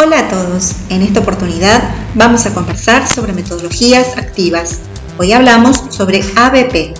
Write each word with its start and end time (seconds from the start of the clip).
Hola 0.00 0.20
a 0.20 0.28
todos, 0.28 0.76
en 0.90 1.02
esta 1.02 1.18
oportunidad 1.18 1.82
vamos 2.14 2.46
a 2.46 2.54
conversar 2.54 3.08
sobre 3.08 3.32
metodologías 3.32 4.16
activas. 4.16 4.78
Hoy 5.18 5.32
hablamos 5.32 5.82
sobre 5.90 6.22
ABP. 6.36 6.94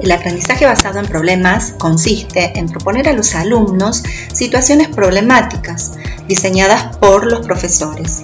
El 0.00 0.12
aprendizaje 0.12 0.64
basado 0.64 0.98
en 0.98 1.04
problemas 1.04 1.74
consiste 1.76 2.58
en 2.58 2.70
proponer 2.70 3.06
a 3.10 3.12
los 3.12 3.34
alumnos 3.34 4.02
situaciones 4.32 4.88
problemáticas 4.88 5.92
diseñadas 6.26 6.96
por 6.96 7.30
los 7.30 7.44
profesores. 7.44 8.22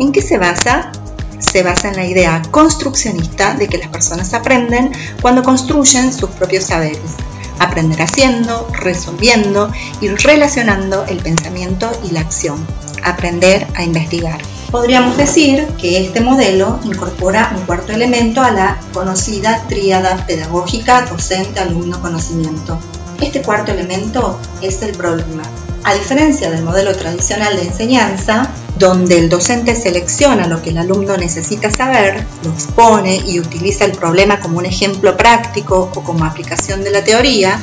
¿En 0.00 0.10
qué 0.10 0.22
se 0.22 0.38
basa? 0.38 0.90
Se 1.38 1.62
basa 1.62 1.90
en 1.90 1.96
la 1.96 2.06
idea 2.06 2.42
construccionista 2.50 3.54
de 3.54 3.68
que 3.68 3.78
las 3.78 3.90
personas 3.90 4.34
aprenden 4.34 4.90
cuando 5.22 5.44
construyen 5.44 6.12
sus 6.12 6.30
propios 6.30 6.64
saberes. 6.64 7.14
Aprender 7.60 8.02
haciendo, 8.02 8.68
resolviendo 8.82 9.70
y 10.00 10.08
relacionando 10.08 11.04
el 11.04 11.18
pensamiento 11.18 11.88
y 12.02 12.10
la 12.10 12.22
acción 12.22 12.85
aprender 13.10 13.66
a 13.74 13.82
investigar. 13.82 14.40
Podríamos 14.70 15.16
decir 15.16 15.66
que 15.80 16.04
este 16.04 16.20
modelo 16.20 16.80
incorpora 16.84 17.52
un 17.56 17.64
cuarto 17.66 17.92
elemento 17.92 18.42
a 18.42 18.50
la 18.50 18.78
conocida 18.92 19.62
tríada 19.68 20.26
pedagógica 20.26 21.02
docente-alumno-conocimiento. 21.02 22.78
Este 23.20 23.42
cuarto 23.42 23.72
elemento 23.72 24.38
es 24.60 24.82
el 24.82 24.92
problema. 24.92 25.44
A 25.84 25.94
diferencia 25.94 26.50
del 26.50 26.64
modelo 26.64 26.94
tradicional 26.96 27.56
de 27.56 27.62
enseñanza, 27.62 28.50
donde 28.76 29.18
el 29.18 29.28
docente 29.28 29.76
selecciona 29.76 30.48
lo 30.48 30.60
que 30.60 30.70
el 30.70 30.78
alumno 30.78 31.16
necesita 31.16 31.70
saber, 31.70 32.26
lo 32.42 32.50
expone 32.50 33.22
y 33.24 33.38
utiliza 33.38 33.84
el 33.84 33.92
problema 33.92 34.40
como 34.40 34.58
un 34.58 34.66
ejemplo 34.66 35.16
práctico 35.16 35.90
o 35.94 36.02
como 36.02 36.24
aplicación 36.24 36.82
de 36.82 36.90
la 36.90 37.04
teoría, 37.04 37.60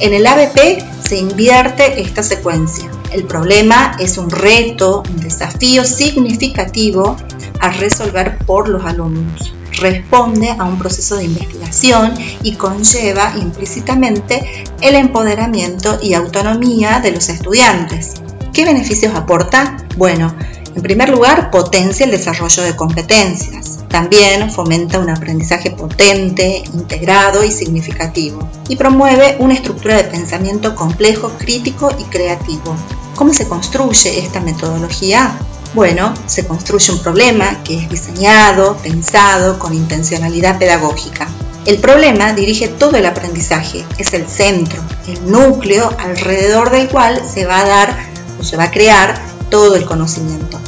en 0.00 0.12
el 0.12 0.26
ABP 0.26 0.84
se 1.02 1.16
invierte 1.16 2.00
esta 2.02 2.22
secuencia. 2.22 2.91
El 3.12 3.24
problema 3.24 3.96
es 4.00 4.16
un 4.16 4.30
reto, 4.30 5.02
un 5.10 5.20
desafío 5.20 5.84
significativo 5.84 7.16
a 7.60 7.70
resolver 7.70 8.38
por 8.46 8.70
los 8.70 8.84
alumnos. 8.84 9.54
Responde 9.80 10.50
a 10.50 10.64
un 10.64 10.78
proceso 10.78 11.16
de 11.16 11.24
investigación 11.24 12.14
y 12.42 12.54
conlleva 12.54 13.34
implícitamente 13.38 14.64
el 14.80 14.94
empoderamiento 14.94 15.98
y 16.02 16.14
autonomía 16.14 17.00
de 17.00 17.12
los 17.12 17.28
estudiantes. 17.28 18.14
¿Qué 18.52 18.64
beneficios 18.64 19.14
aporta? 19.14 19.76
Bueno, 19.96 20.34
en 20.74 20.82
primer 20.82 21.10
lugar, 21.10 21.50
potencia 21.50 22.06
el 22.06 22.12
desarrollo 22.12 22.62
de 22.62 22.76
competencias. 22.76 23.80
También 23.88 24.50
fomenta 24.50 24.98
un 24.98 25.10
aprendizaje 25.10 25.70
potente, 25.70 26.62
integrado 26.72 27.44
y 27.44 27.50
significativo. 27.50 28.48
Y 28.68 28.76
promueve 28.76 29.36
una 29.38 29.52
estructura 29.52 29.96
de 29.96 30.04
pensamiento 30.04 30.74
complejo, 30.74 31.30
crítico 31.38 31.90
y 31.98 32.04
creativo. 32.04 32.74
¿Cómo 33.22 33.32
se 33.32 33.46
construye 33.46 34.18
esta 34.18 34.40
metodología? 34.40 35.38
Bueno, 35.74 36.12
se 36.26 36.44
construye 36.44 36.90
un 36.90 36.98
problema 36.98 37.62
que 37.62 37.78
es 37.78 37.88
diseñado, 37.88 38.76
pensado 38.78 39.60
con 39.60 39.72
intencionalidad 39.72 40.58
pedagógica. 40.58 41.28
El 41.64 41.78
problema 41.78 42.32
dirige 42.32 42.66
todo 42.66 42.96
el 42.96 43.06
aprendizaje, 43.06 43.86
es 43.96 44.12
el 44.12 44.26
centro, 44.26 44.82
el 45.06 45.30
núcleo 45.30 45.94
alrededor 46.00 46.72
del 46.72 46.88
cual 46.88 47.22
se 47.32 47.46
va 47.46 47.60
a 47.60 47.68
dar 47.68 47.96
o 48.40 48.42
se 48.42 48.56
va 48.56 48.64
a 48.64 48.70
crear 48.72 49.14
todo 49.50 49.76
el 49.76 49.84
conocimiento 49.84 50.58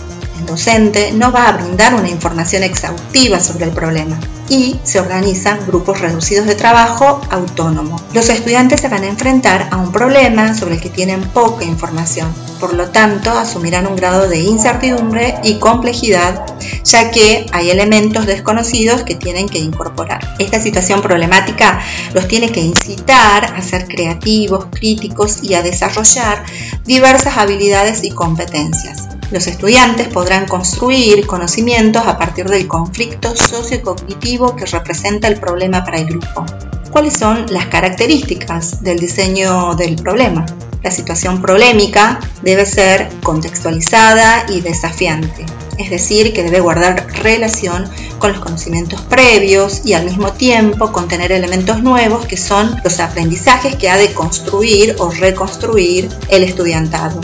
docente 0.47 1.13
no 1.13 1.33
va 1.33 1.49
a 1.49 1.53
brindar 1.53 1.95
una 1.95 2.09
información 2.09 2.63
exhaustiva 2.63 3.41
sobre 3.41 3.65
el 3.65 3.73
problema 3.73 4.19
y 4.49 4.79
se 4.83 5.01
organizan 5.01 5.59
grupos 5.67 6.01
reducidos 6.01 6.47
de 6.47 6.55
trabajo 6.55 7.21
autónomo. 7.31 8.01
Los 8.13 8.29
estudiantes 8.29 8.81
se 8.81 8.89
van 8.89 9.05
a 9.05 9.09
enfrentar 9.09 9.69
a 9.71 9.77
un 9.77 9.93
problema 9.93 10.55
sobre 10.55 10.77
el 10.77 10.81
que 10.81 10.91
tienen 10.91 11.23
poca 11.23 11.65
información, 11.65 12.33
por 12.61 12.75
lo 12.75 12.89
tanto 12.91 13.31
asumirán 13.31 13.87
un 13.87 13.97
grado 13.97 14.29
de 14.29 14.41
incertidumbre 14.41 15.37
y 15.43 15.59
complejidad 15.59 16.45
ya 16.85 17.11
que 17.11 17.47
hay 17.53 17.71
elementos 17.71 18.27
desconocidos 18.27 19.03
que 19.03 19.15
tienen 19.15 19.49
que 19.49 19.59
incorporar. 19.59 20.21
Esta 20.39 20.61
situación 20.61 21.03
problemática 21.03 21.81
los 22.13 22.29
tiene 22.29 22.51
que 22.51 22.61
incitar 22.61 23.45
a 23.45 23.63
ser 23.63 23.87
creativos, 23.89 24.67
críticos 24.71 25.43
y 25.43 25.55
a 25.55 25.63
desarrollar 25.63 26.45
diversas 26.85 27.37
habilidades 27.37 28.05
y 28.05 28.11
competencias. 28.11 29.14
Los 29.35 29.49
estudiantes 29.49 30.07
podrán 30.07 30.47
construir 30.47 31.27
conocimientos 31.27 32.07
a 32.07 32.17
partir 32.17 32.49
del 32.49 32.69
conflicto 32.69 33.35
sociocognitivo 33.35 34.55
que 34.55 34.65
representa 34.65 35.27
el 35.27 35.41
problema 35.41 35.83
para 35.85 35.99
el 35.99 36.07
grupo. 36.07 36.47
¿Cuáles 36.93 37.15
son 37.15 37.45
las 37.51 37.67
características 37.67 38.85
del 38.85 39.01
diseño 39.01 39.75
del 39.75 39.97
problema? 39.97 40.47
La 40.85 40.93
situación 40.93 41.43
problemática 41.43 42.21
debe 42.43 42.65
ser 42.65 43.09
contextualizada 43.25 44.47
y 44.49 44.61
desafiante, 44.61 45.45
es 45.79 45.91
decir, 45.91 46.33
que 46.33 46.45
debe 46.45 46.61
guardar 46.61 47.05
relación 47.21 47.91
con 48.21 48.35
los 48.35 48.41
conocimientos 48.41 49.01
previos 49.01 49.85
y 49.85 49.95
al 49.95 50.05
mismo 50.05 50.31
tiempo 50.31 50.93
contener 50.93 51.33
elementos 51.33 51.83
nuevos 51.83 52.25
que 52.27 52.37
son 52.37 52.77
los 52.85 53.01
aprendizajes 53.01 53.75
que 53.75 53.91
ha 53.91 53.97
de 53.97 54.13
construir 54.13 54.95
o 55.01 55.11
reconstruir 55.11 56.09
el 56.29 56.45
estudiantado. 56.45 57.21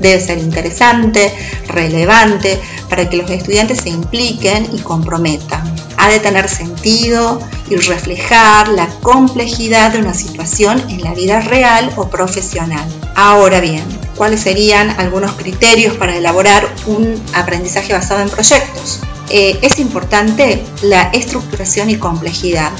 Debe 0.00 0.20
ser 0.20 0.38
interesante, 0.38 1.32
relevante, 1.68 2.60
para 2.88 3.08
que 3.08 3.16
los 3.16 3.30
estudiantes 3.30 3.80
se 3.80 3.90
impliquen 3.90 4.68
y 4.72 4.78
comprometan. 4.78 5.62
Ha 5.96 6.08
de 6.08 6.20
tener 6.20 6.48
sentido 6.48 7.40
y 7.70 7.76
reflejar 7.76 8.68
la 8.68 8.86
complejidad 9.00 9.92
de 9.92 9.98
una 9.98 10.14
situación 10.14 10.82
en 10.90 11.02
la 11.02 11.14
vida 11.14 11.40
real 11.40 11.90
o 11.96 12.08
profesional. 12.08 12.86
Ahora 13.14 13.60
bien, 13.60 13.84
¿cuáles 14.16 14.40
serían 14.40 14.90
algunos 14.98 15.32
criterios 15.32 15.96
para 15.96 16.16
elaborar 16.16 16.68
un 16.86 17.22
aprendizaje 17.32 17.92
basado 17.92 18.22
en 18.22 18.28
proyectos? 18.28 19.00
Eh, 19.30 19.58
es 19.62 19.78
importante 19.78 20.62
la 20.82 21.04
estructuración 21.12 21.88
y 21.90 21.96
complejidad 21.96 22.70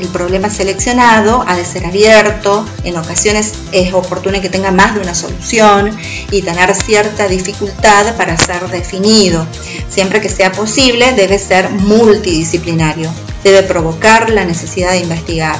el 0.00 0.08
problema 0.08 0.48
seleccionado 0.50 1.44
ha 1.46 1.56
de 1.56 1.64
ser 1.64 1.84
abierto, 1.84 2.66
en 2.84 2.96
ocasiones 2.96 3.52
es 3.72 3.92
oportuno 3.92 4.40
que 4.40 4.48
tenga 4.48 4.70
más 4.70 4.94
de 4.94 5.00
una 5.00 5.14
solución 5.14 5.96
y 6.30 6.42
tener 6.42 6.74
cierta 6.74 7.28
dificultad 7.28 8.16
para 8.16 8.36
ser 8.36 8.66
definido. 8.68 9.46
Siempre 9.88 10.20
que 10.20 10.28
sea 10.28 10.52
posible 10.52 11.12
debe 11.12 11.38
ser 11.38 11.70
multidisciplinario, 11.70 13.10
debe 13.44 13.62
provocar 13.62 14.30
la 14.30 14.44
necesidad 14.44 14.92
de 14.92 15.00
investigar. 15.00 15.56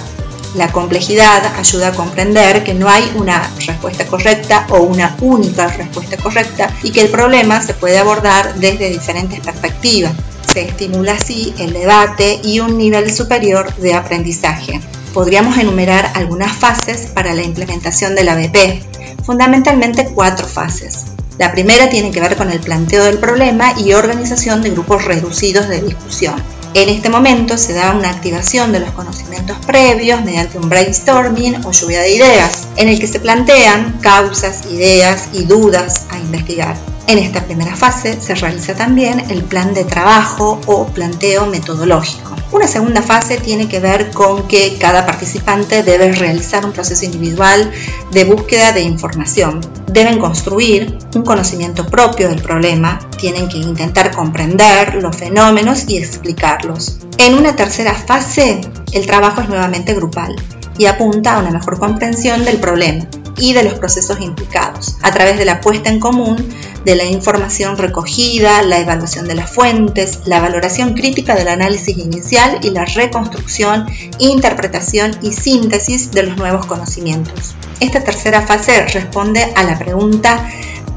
La 0.54 0.72
complejidad 0.72 1.42
ayuda 1.56 1.88
a 1.88 1.92
comprender 1.92 2.64
que 2.64 2.74
no 2.74 2.88
hay 2.88 3.08
una 3.14 3.48
respuesta 3.66 4.06
correcta 4.06 4.66
o 4.70 4.78
una 4.78 5.16
única 5.20 5.68
respuesta 5.68 6.16
correcta 6.16 6.74
y 6.82 6.90
que 6.90 7.02
el 7.02 7.08
problema 7.08 7.62
se 7.62 7.74
puede 7.74 7.98
abordar 7.98 8.54
desde 8.56 8.90
diferentes 8.90 9.38
perspectivas. 9.40 10.12
Se 10.52 10.62
estimula 10.62 11.12
así 11.12 11.54
el 11.58 11.72
debate 11.72 12.40
y 12.42 12.58
un 12.58 12.76
nivel 12.76 13.14
superior 13.14 13.72
de 13.76 13.94
aprendizaje. 13.94 14.80
Podríamos 15.14 15.56
enumerar 15.58 16.10
algunas 16.16 16.50
fases 16.56 17.06
para 17.14 17.34
la 17.34 17.44
implementación 17.44 18.16
del 18.16 18.30
ABP, 18.30 18.82
fundamentalmente 19.24 20.06
cuatro 20.12 20.48
fases. 20.48 21.04
La 21.38 21.52
primera 21.52 21.88
tiene 21.88 22.10
que 22.10 22.20
ver 22.20 22.36
con 22.36 22.50
el 22.50 22.58
planteo 22.58 23.04
del 23.04 23.18
problema 23.18 23.74
y 23.78 23.92
organización 23.92 24.60
de 24.60 24.70
grupos 24.70 25.04
reducidos 25.04 25.68
de 25.68 25.82
discusión. 25.82 26.34
En 26.74 26.88
este 26.88 27.10
momento 27.10 27.56
se 27.56 27.72
da 27.72 27.92
una 27.92 28.10
activación 28.10 28.72
de 28.72 28.80
los 28.80 28.90
conocimientos 28.90 29.56
previos 29.64 30.24
mediante 30.24 30.58
un 30.58 30.68
brainstorming 30.68 31.64
o 31.64 31.70
lluvia 31.70 32.00
de 32.00 32.12
ideas, 32.12 32.66
en 32.76 32.88
el 32.88 32.98
que 32.98 33.06
se 33.06 33.20
plantean 33.20 34.00
causas, 34.00 34.66
ideas 34.66 35.28
y 35.32 35.44
dudas 35.44 36.06
a 36.10 36.18
investigar. 36.18 36.76
En 37.10 37.18
esta 37.18 37.44
primera 37.44 37.74
fase 37.74 38.20
se 38.20 38.36
realiza 38.36 38.76
también 38.76 39.18
el 39.30 39.42
plan 39.42 39.74
de 39.74 39.82
trabajo 39.82 40.60
o 40.66 40.86
planteo 40.86 41.44
metodológico. 41.46 42.36
Una 42.52 42.68
segunda 42.68 43.02
fase 43.02 43.36
tiene 43.36 43.66
que 43.66 43.80
ver 43.80 44.12
con 44.12 44.46
que 44.46 44.76
cada 44.78 45.04
participante 45.04 45.82
debe 45.82 46.12
realizar 46.12 46.64
un 46.64 46.70
proceso 46.70 47.04
individual 47.04 47.68
de 48.12 48.22
búsqueda 48.22 48.70
de 48.70 48.82
información. 48.82 49.60
Deben 49.88 50.20
construir 50.20 50.98
un 51.16 51.22
conocimiento 51.22 51.84
propio 51.84 52.28
del 52.28 52.42
problema, 52.42 53.00
tienen 53.18 53.48
que 53.48 53.58
intentar 53.58 54.14
comprender 54.14 54.94
los 55.02 55.16
fenómenos 55.16 55.88
y 55.88 55.96
explicarlos. 55.96 56.98
En 57.18 57.34
una 57.34 57.56
tercera 57.56 57.92
fase, 57.92 58.60
el 58.92 59.06
trabajo 59.06 59.40
es 59.40 59.48
nuevamente 59.48 59.94
grupal 59.94 60.36
y 60.78 60.86
apunta 60.86 61.34
a 61.34 61.40
una 61.40 61.50
mejor 61.50 61.80
comprensión 61.80 62.44
del 62.44 62.58
problema 62.58 63.04
y 63.40 63.52
de 63.54 63.64
los 63.64 63.74
procesos 63.74 64.20
implicados, 64.20 64.96
a 65.02 65.10
través 65.10 65.38
de 65.38 65.44
la 65.44 65.60
puesta 65.60 65.90
en 65.90 65.98
común 65.98 66.36
de 66.84 66.94
la 66.94 67.04
información 67.04 67.76
recogida, 67.76 68.62
la 68.62 68.78
evaluación 68.78 69.26
de 69.26 69.34
las 69.34 69.50
fuentes, 69.50 70.20
la 70.26 70.40
valoración 70.40 70.94
crítica 70.94 71.34
del 71.34 71.48
análisis 71.48 71.98
inicial 71.98 72.58
y 72.62 72.70
la 72.70 72.84
reconstrucción, 72.84 73.86
interpretación 74.18 75.16
y 75.22 75.32
síntesis 75.32 76.10
de 76.10 76.22
los 76.24 76.36
nuevos 76.36 76.66
conocimientos. 76.66 77.54
Esta 77.80 78.04
tercera 78.04 78.42
fase 78.42 78.86
responde 78.86 79.52
a 79.56 79.64
la 79.64 79.78
pregunta 79.78 80.46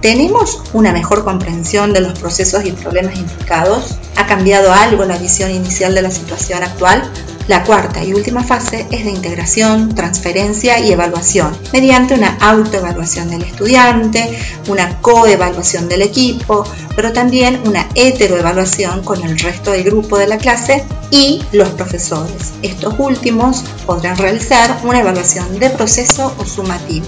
¿Tenemos 0.04 0.62
una 0.74 0.92
mejor 0.92 1.24
comprensión 1.24 1.94
de 1.94 2.01
los 2.01 2.19
procesos 2.19 2.66
y 2.66 2.74
problemas 2.74 3.16
implicados? 3.16 3.96
¿Ha 4.18 4.25
cambiado 4.25 4.74
algo 4.74 5.06
la 5.06 5.18
visión 5.18 5.50
inicial 5.50 5.96
de 5.96 6.01
la 6.01 6.12
situación 6.12 6.62
actual? 6.62 7.10
La 7.48 7.63
cuarta 7.63 8.01
y 8.04 8.13
última 8.13 8.42
fase 8.42 8.88
es 8.90 9.04
de 9.04 9.12
integración, 9.12 9.94
transferencia 9.94 10.80
y 10.80 10.94
evaluación, 10.94 11.57
mediante 11.74 12.13
una 12.13 12.38
autoevaluación 12.40 13.30
del 13.30 13.44
estudiante, 13.44 14.40
una 14.69 15.01
coevaluación 15.01 15.90
del 15.90 16.04
equipo, 16.04 16.63
pero 16.95 17.12
también 17.12 17.60
una 17.66 17.90
heteroevaluación 17.95 19.04
con 19.04 19.22
el 19.24 19.38
resto 19.38 19.72
del 19.72 19.84
grupo 19.84 20.18
de 20.18 20.28
la 20.28 20.38
clase 20.38 20.86
y 21.12 21.44
los 21.51 21.68
profesores. 21.69 22.54
Estos 22.62 22.95
últimos 22.98 23.63
podrán 23.86 24.18
realizar 24.18 24.80
una 24.84 25.01
evaluación 25.01 25.60
de 25.60 25.69
proceso 25.69 26.34
o 26.38 26.46
sumativo. 26.46 27.06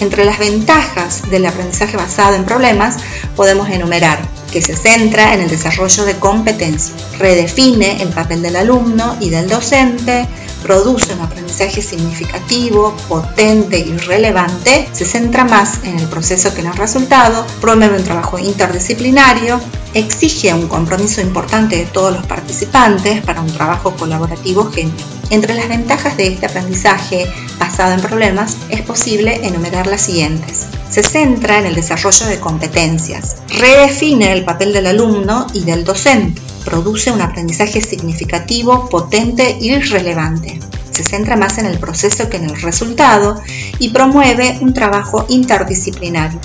Entre 0.00 0.24
las 0.24 0.38
ventajas 0.38 1.28
del 1.30 1.44
aprendizaje 1.44 1.96
basado 1.98 2.34
en 2.34 2.44
problemas 2.44 2.96
podemos 3.34 3.68
enumerar 3.68 4.20
que 4.56 4.62
se 4.62 4.74
centra 4.74 5.34
en 5.34 5.42
el 5.42 5.50
desarrollo 5.50 6.06
de 6.06 6.16
competencias, 6.16 6.94
redefine 7.18 8.00
el 8.00 8.08
papel 8.08 8.40
del 8.40 8.56
alumno 8.56 9.14
y 9.20 9.28
del 9.28 9.50
docente, 9.50 10.26
produce 10.62 11.12
un 11.12 11.20
aprendizaje 11.20 11.82
significativo, 11.82 12.96
potente 13.06 13.78
y 13.78 13.94
relevante, 13.98 14.88
se 14.92 15.04
centra 15.04 15.44
más 15.44 15.80
en 15.84 15.98
el 15.98 16.06
proceso 16.06 16.54
que 16.54 16.62
en 16.62 16.68
el 16.68 16.72
resultado, 16.72 17.46
promueve 17.60 17.98
un 17.98 18.04
trabajo 18.04 18.38
interdisciplinario, 18.38 19.60
exige 19.92 20.54
un 20.54 20.68
compromiso 20.68 21.20
importante 21.20 21.76
de 21.76 21.84
todos 21.84 22.16
los 22.16 22.24
participantes 22.24 23.22
para 23.26 23.42
un 23.42 23.52
trabajo 23.52 23.94
colaborativo 23.94 24.70
genuino. 24.72 25.04
Entre 25.28 25.52
las 25.52 25.68
ventajas 25.68 26.16
de 26.16 26.28
este 26.28 26.46
aprendizaje 26.46 27.30
basado 27.58 27.94
en 27.94 28.00
problemas 28.00 28.56
es 28.68 28.82
posible 28.82 29.46
enumerar 29.46 29.86
las 29.86 30.02
siguientes. 30.02 30.66
Se 30.90 31.02
centra 31.02 31.58
en 31.58 31.66
el 31.66 31.74
desarrollo 31.74 32.26
de 32.26 32.40
competencias, 32.40 33.36
redefine 33.48 34.32
el 34.32 34.44
papel 34.44 34.72
del 34.72 34.86
alumno 34.86 35.46
y 35.52 35.64
del 35.64 35.84
docente, 35.84 36.40
produce 36.64 37.10
un 37.10 37.20
aprendizaje 37.20 37.80
significativo, 37.80 38.88
potente 38.88 39.56
y 39.60 39.74
relevante. 39.76 40.58
Se 40.90 41.04
centra 41.04 41.36
más 41.36 41.58
en 41.58 41.66
el 41.66 41.78
proceso 41.78 42.30
que 42.30 42.38
en 42.38 42.44
el 42.44 42.60
resultado 42.62 43.40
y 43.78 43.90
promueve 43.90 44.58
un 44.62 44.72
trabajo 44.72 45.26
interdisciplinario, 45.28 46.40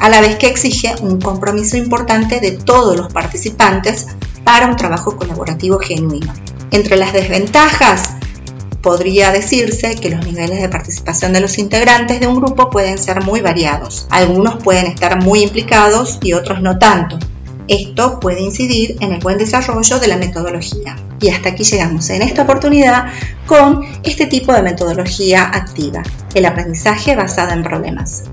a 0.00 0.08
la 0.08 0.20
vez 0.20 0.36
que 0.38 0.48
exige 0.48 0.94
un 1.02 1.20
compromiso 1.20 1.76
importante 1.76 2.40
de 2.40 2.52
todos 2.52 2.96
los 2.96 3.12
participantes 3.12 4.06
para 4.44 4.66
un 4.66 4.76
trabajo 4.76 5.16
colaborativo 5.16 5.78
genuino. 5.78 6.32
Entre 6.70 6.96
las 6.96 7.12
desventajas 7.12 8.14
podría 8.82 9.30
decirse 9.32 9.94
que 9.94 10.10
los 10.10 10.24
niveles 10.24 10.60
de 10.60 10.68
participación 10.68 11.32
de 11.32 11.40
los 11.40 11.58
integrantes 11.58 12.20
de 12.20 12.26
un 12.26 12.36
grupo 12.36 12.70
pueden 12.70 12.98
ser 12.98 13.24
muy 13.24 13.40
variados. 13.40 14.06
Algunos 14.10 14.62
pueden 14.62 14.86
estar 14.86 15.22
muy 15.22 15.42
implicados 15.42 16.18
y 16.22 16.32
otros 16.32 16.60
no 16.62 16.78
tanto. 16.78 17.18
Esto 17.68 18.18
puede 18.18 18.40
incidir 18.40 18.96
en 19.00 19.12
el 19.12 19.20
buen 19.20 19.38
desarrollo 19.38 20.00
de 20.00 20.08
la 20.08 20.16
metodología. 20.16 20.96
Y 21.20 21.28
hasta 21.28 21.50
aquí 21.50 21.62
llegamos 21.62 22.10
en 22.10 22.22
esta 22.22 22.42
oportunidad 22.42 23.06
con 23.46 23.84
este 24.02 24.26
tipo 24.26 24.52
de 24.52 24.62
metodología 24.62 25.44
activa, 25.44 26.02
el 26.34 26.46
aprendizaje 26.46 27.14
basado 27.14 27.52
en 27.52 27.62
problemas. 27.62 28.24